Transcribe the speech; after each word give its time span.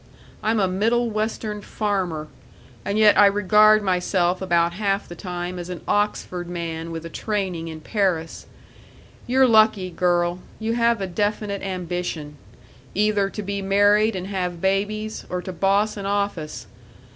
I'm 0.41 0.59
a 0.59 0.67
Middle 0.67 1.11
Western 1.11 1.61
farmer, 1.61 2.27
and 2.83 2.97
yet 2.97 3.19
I 3.19 3.27
regard 3.27 3.83
myself 3.83 4.41
about 4.41 4.73
half 4.73 5.07
the 5.07 5.13
time 5.13 5.59
as 5.59 5.69
an 5.69 5.81
Oxford 5.87 6.49
man 6.49 6.89
with 6.89 7.05
a 7.05 7.09
training 7.09 7.67
in 7.67 7.81
Paris. 7.81 8.47
You're 9.27 9.45
lucky, 9.47 9.91
girl. 9.91 10.39
You 10.57 10.73
have 10.73 11.01
a 11.01 11.05
definite 11.05 11.61
ambition 11.61 12.37
either 12.95 13.29
to 13.29 13.43
be 13.43 13.61
married 13.61 14.15
and 14.15 14.25
have 14.25 14.59
babies 14.59 15.27
or 15.29 15.39
to 15.43 15.53
boss 15.53 15.95
an 15.97 16.07
office. 16.07 16.65